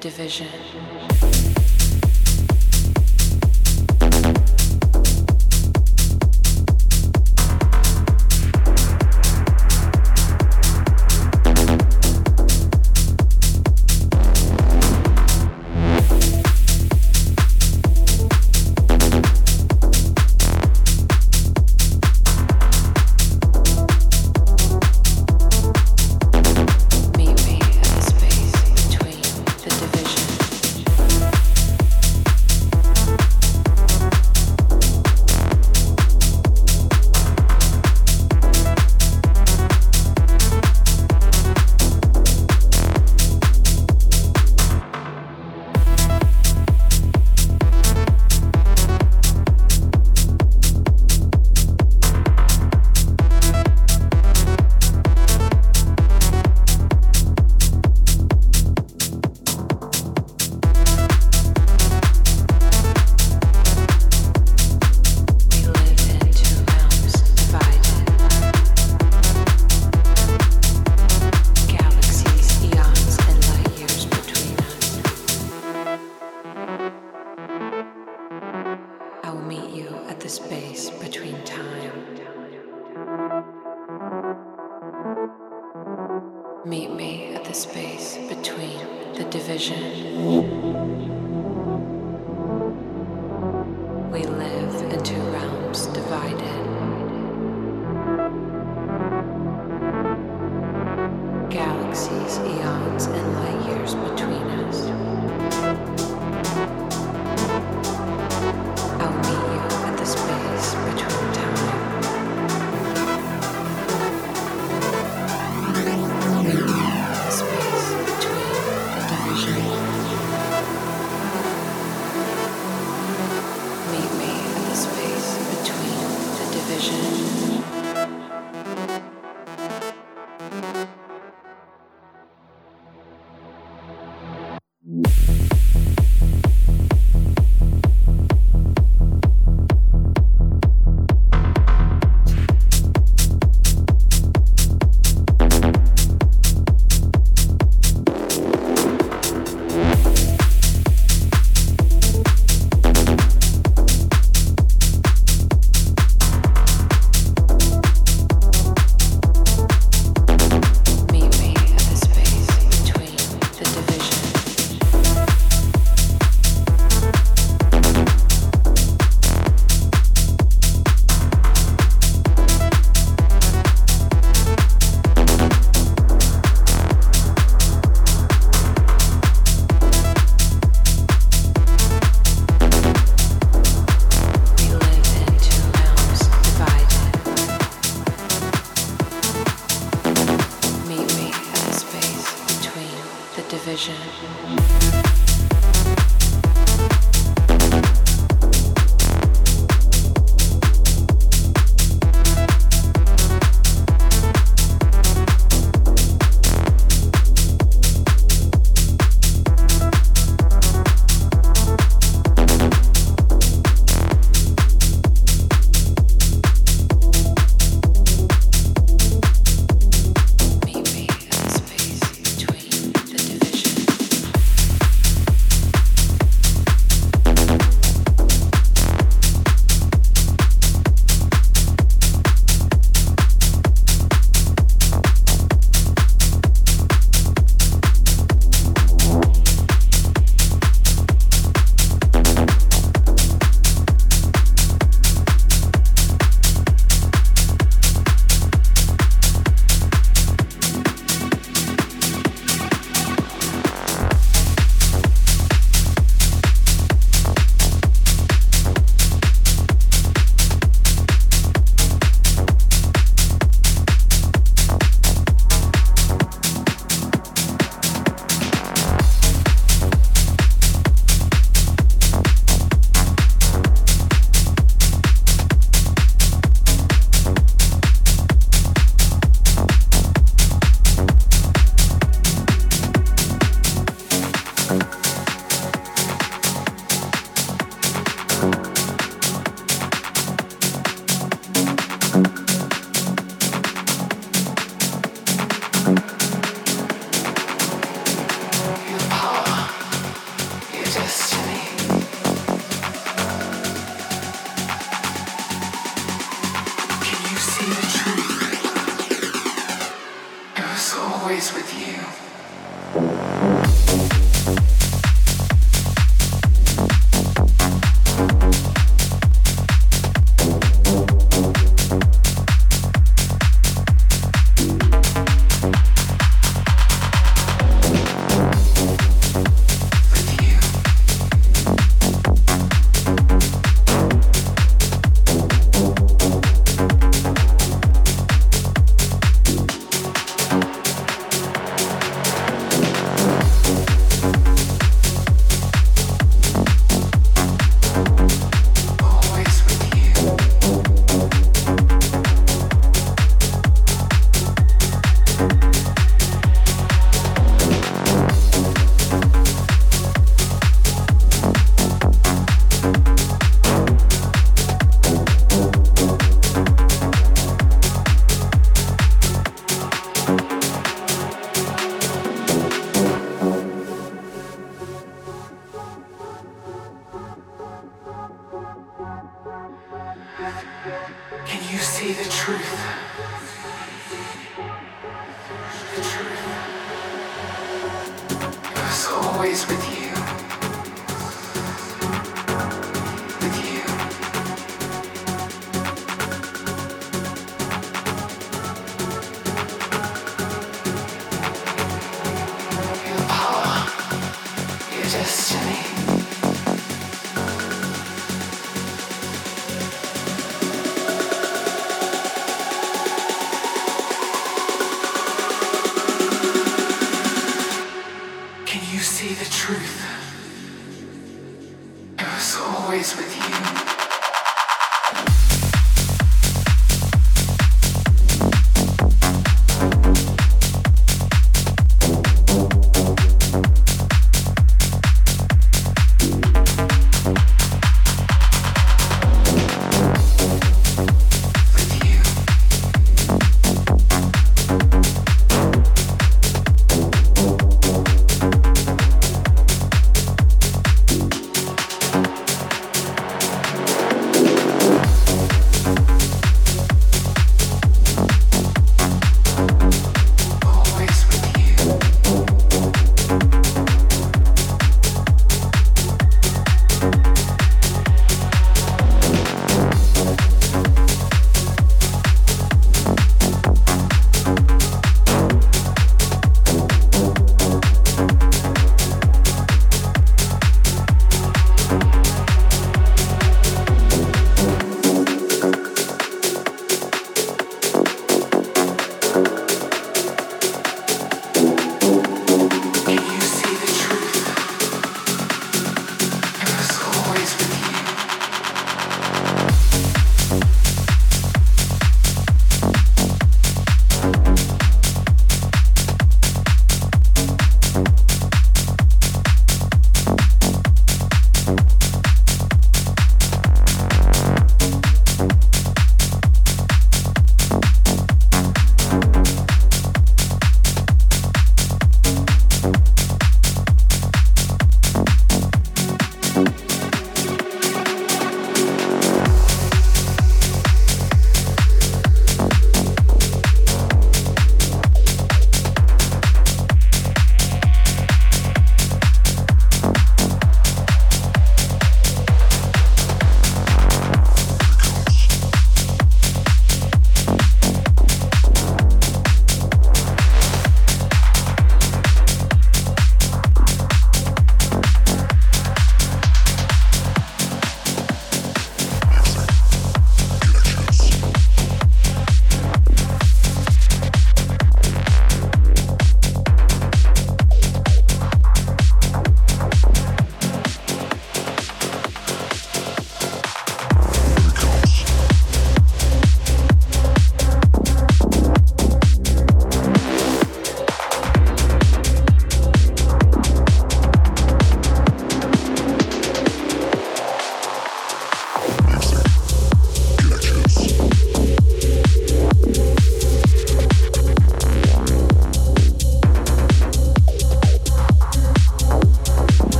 [0.00, 1.47] division.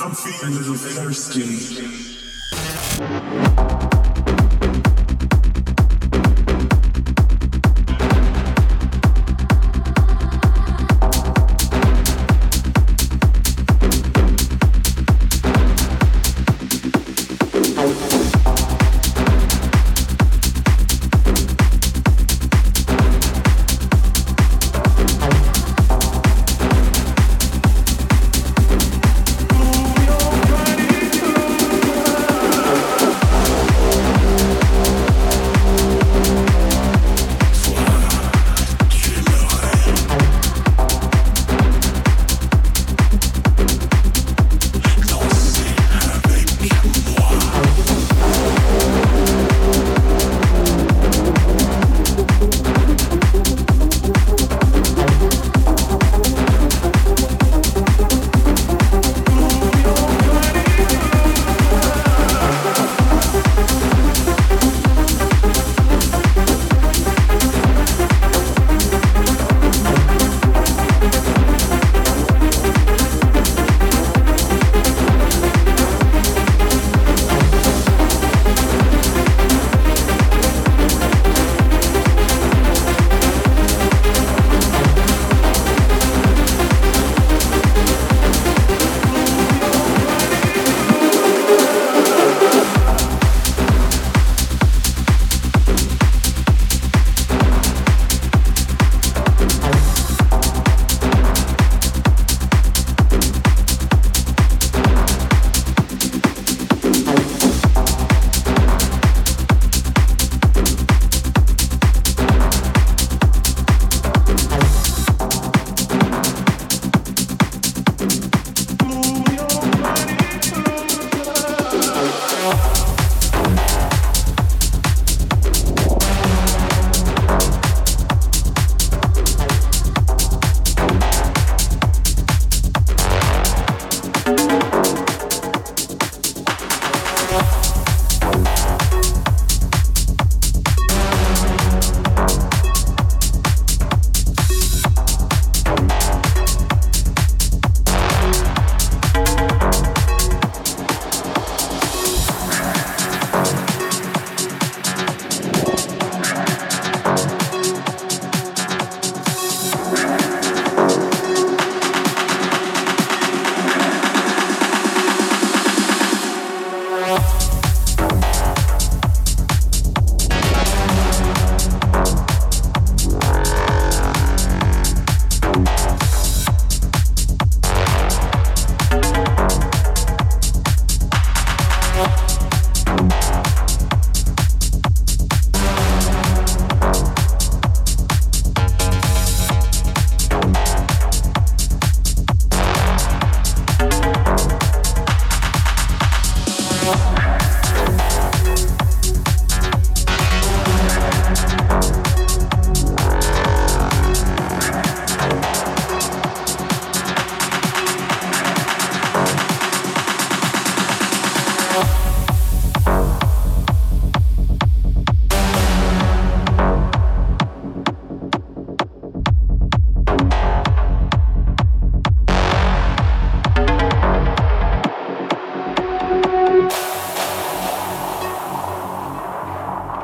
[0.00, 1.42] I'm feeling a little thirsty.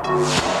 [0.05, 0.54] Bye.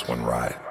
[0.00, 0.69] This one ride.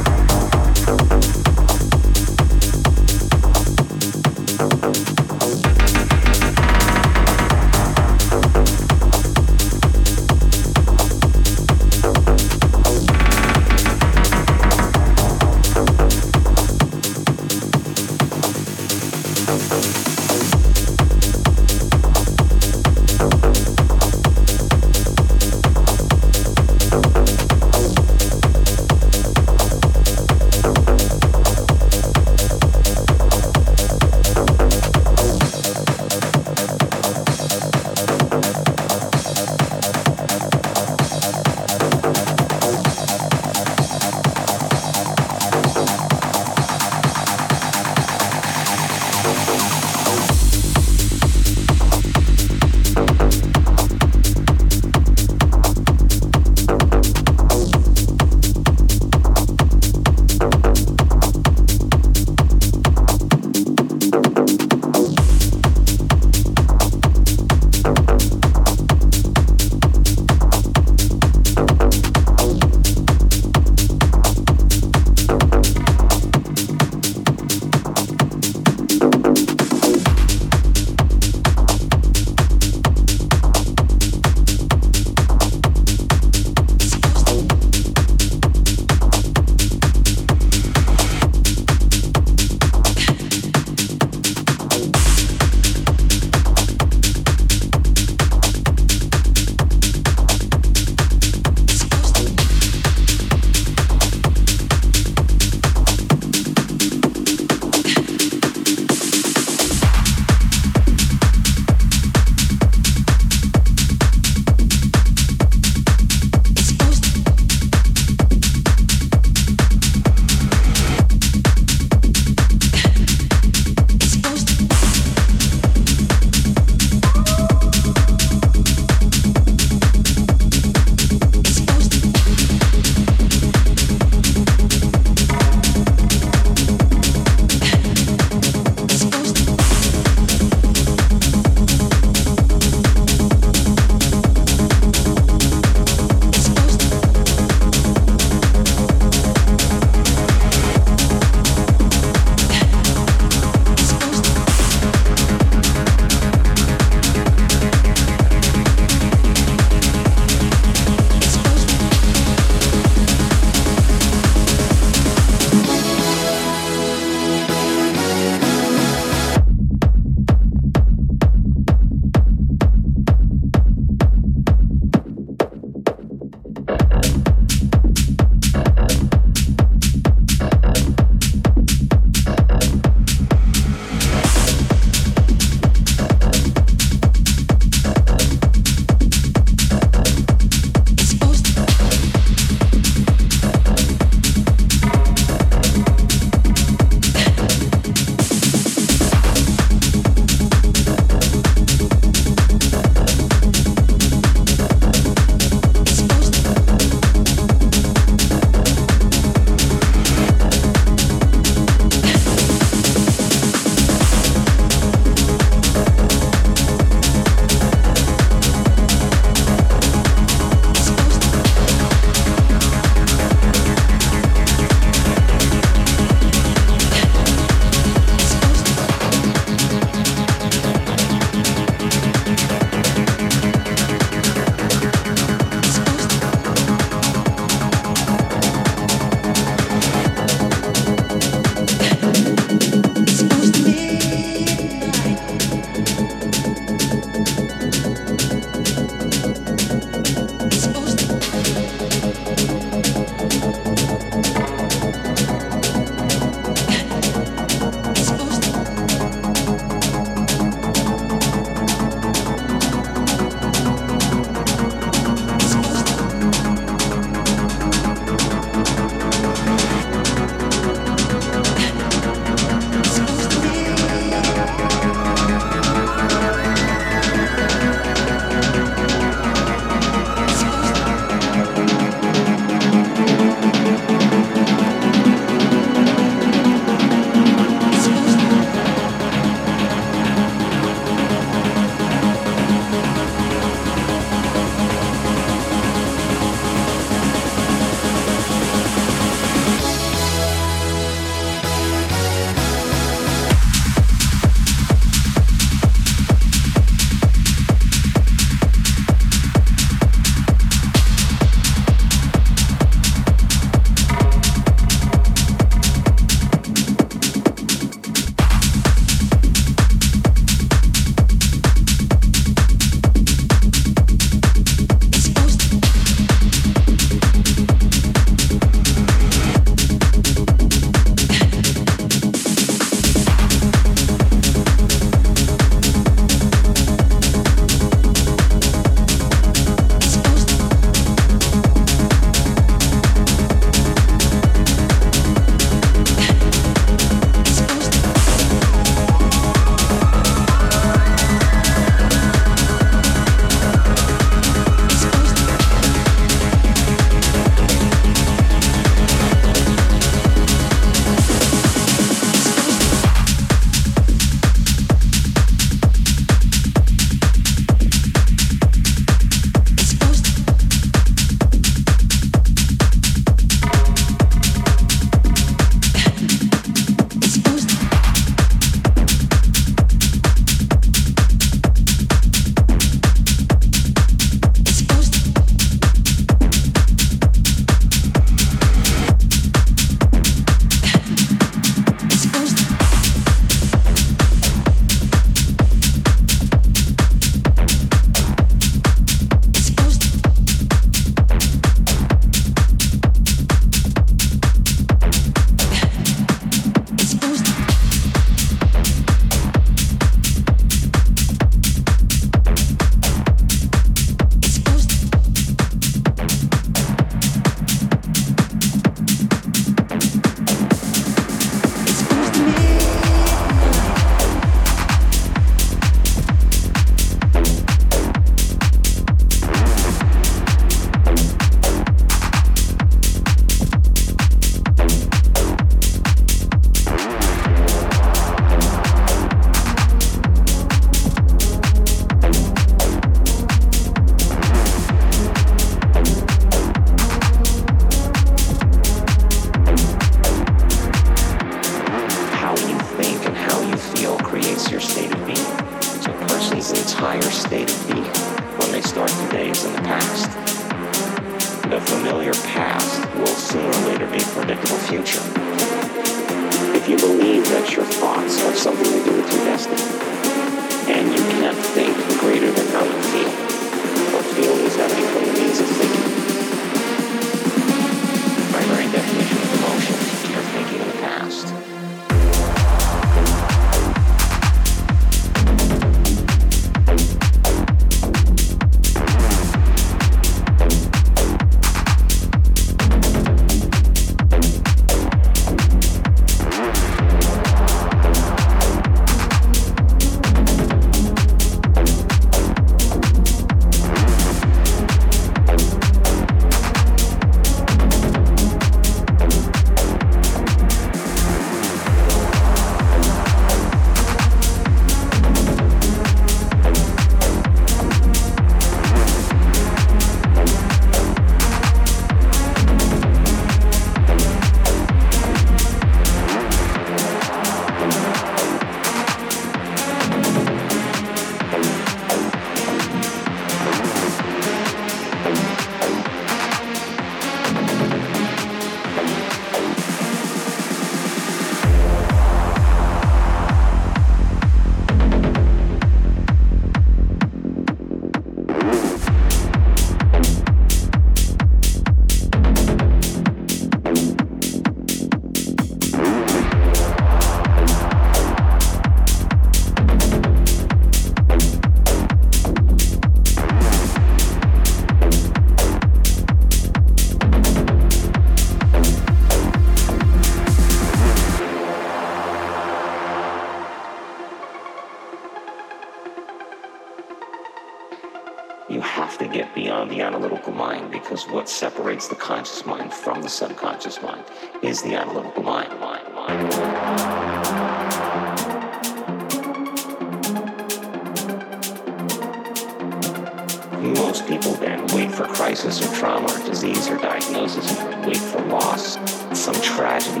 [593.60, 597.52] Most people then wait for crisis or trauma or disease or diagnosis
[597.86, 598.78] wait for loss,
[599.12, 600.00] some tragedy.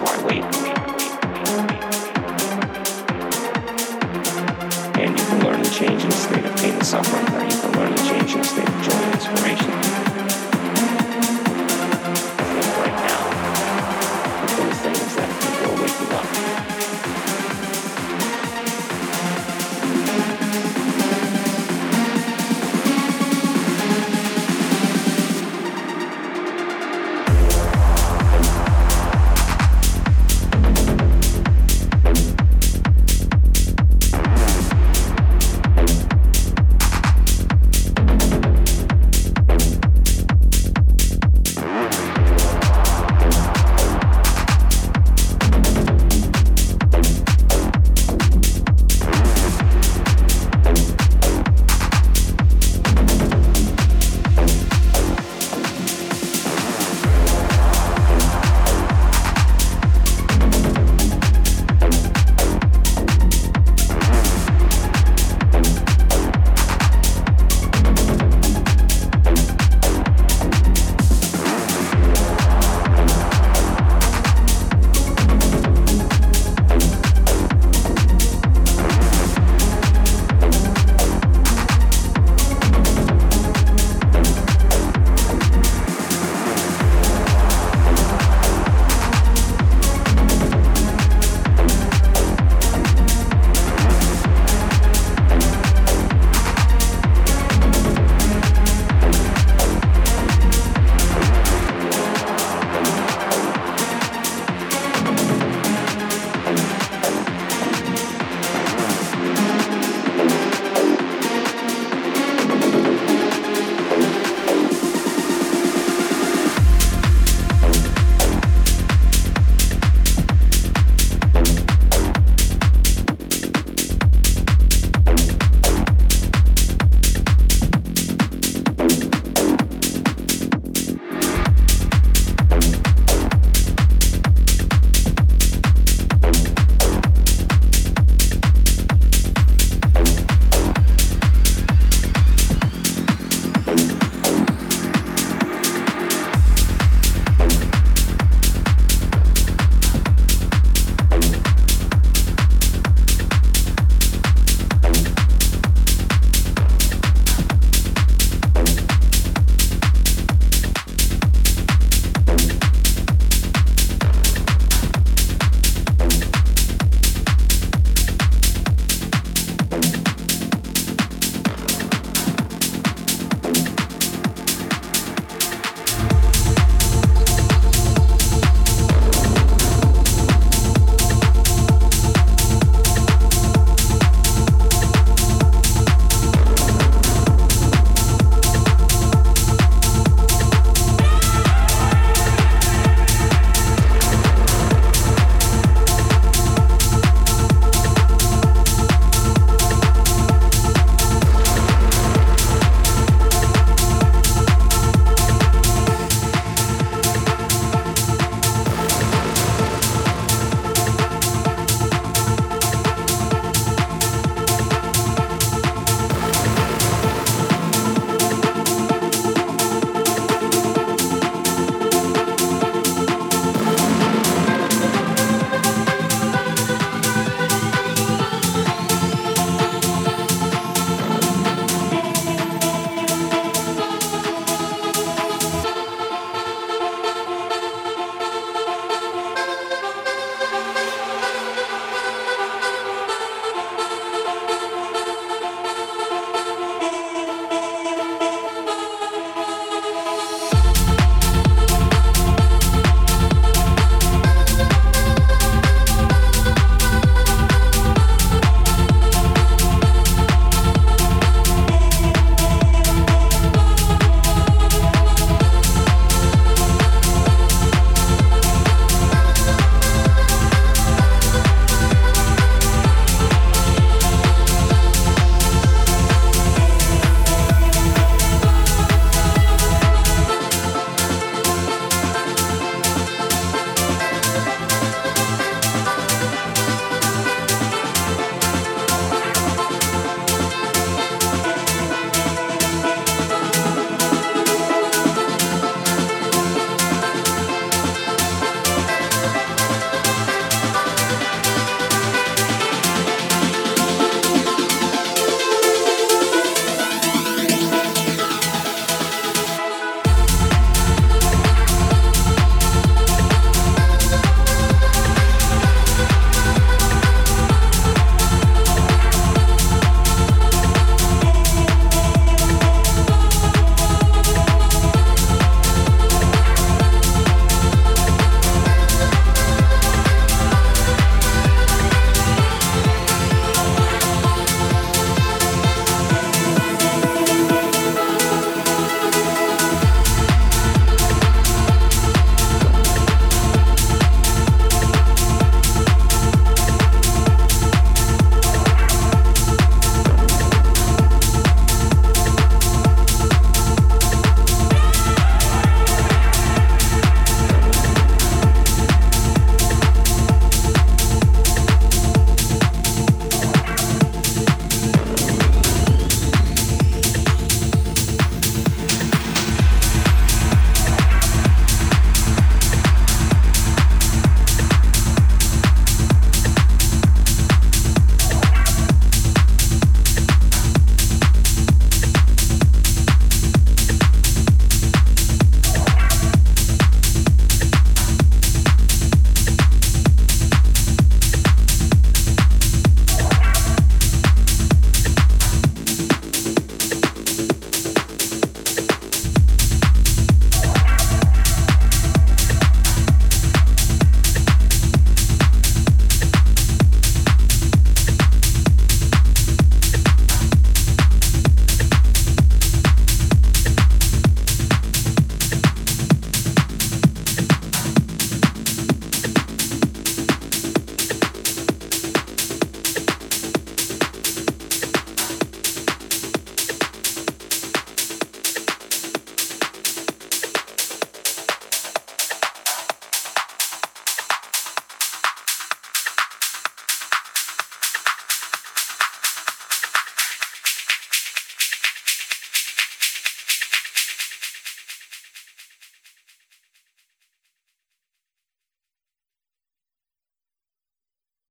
[0.00, 0.44] Why wait?
[5.00, 7.33] And you can learn to change in a state of pain and suffering.